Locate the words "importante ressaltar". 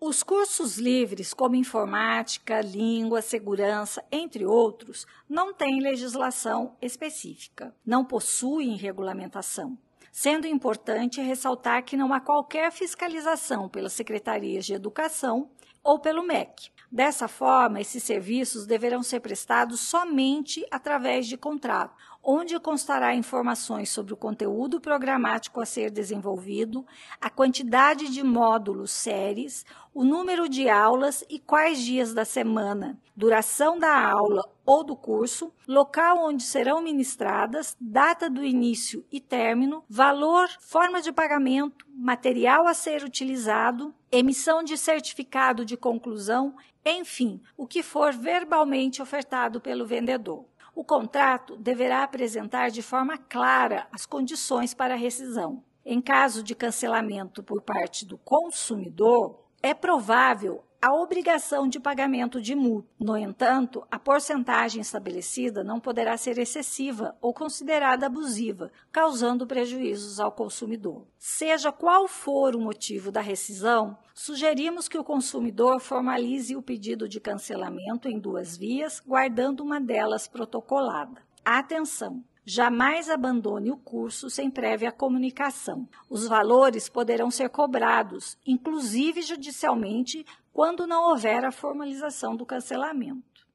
10.46-11.82